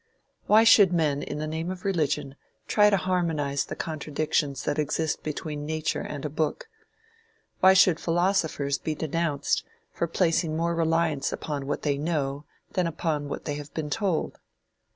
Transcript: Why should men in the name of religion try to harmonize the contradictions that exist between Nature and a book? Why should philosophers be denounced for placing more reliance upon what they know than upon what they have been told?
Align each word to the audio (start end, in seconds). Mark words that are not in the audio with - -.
Why 0.47 0.63
should 0.63 0.91
men 0.91 1.21
in 1.21 1.37
the 1.37 1.45
name 1.45 1.69
of 1.69 1.85
religion 1.85 2.35
try 2.67 2.89
to 2.89 2.97
harmonize 2.97 3.65
the 3.65 3.75
contradictions 3.75 4.63
that 4.63 4.79
exist 4.79 5.21
between 5.21 5.63
Nature 5.63 6.01
and 6.01 6.25
a 6.25 6.29
book? 6.31 6.67
Why 7.59 7.75
should 7.75 7.99
philosophers 7.99 8.79
be 8.79 8.95
denounced 8.95 9.63
for 9.91 10.07
placing 10.07 10.57
more 10.57 10.73
reliance 10.73 11.31
upon 11.31 11.67
what 11.67 11.83
they 11.83 11.99
know 11.99 12.45
than 12.71 12.87
upon 12.87 13.29
what 13.29 13.45
they 13.45 13.53
have 13.57 13.71
been 13.75 13.91
told? 13.91 14.39